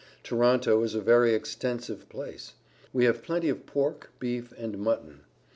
[0.23, 2.53] Toronto is a very extensive place.
[2.91, 5.21] We have plenty of pork, beef and mutton.